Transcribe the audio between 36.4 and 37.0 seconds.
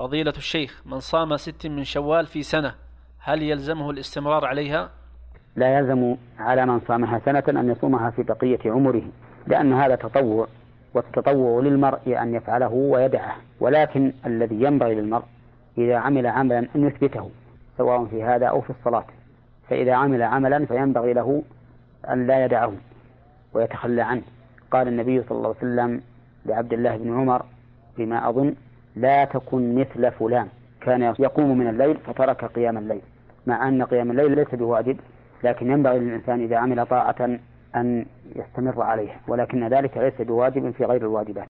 إذا عمل